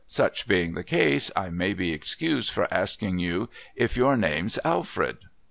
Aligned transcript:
'Such 0.21 0.47
being 0.47 0.73
the 0.73 0.83
case, 0.83 1.29
I 1.35 1.51
may 1.51 1.75
be 1.75 1.93
excused 1.93 2.49
for 2.49 2.67
asking 2.73 3.19
you 3.19 3.49
if 3.75 3.95
your 3.95 4.17
name's 4.17 4.57
Alfred 4.65 5.19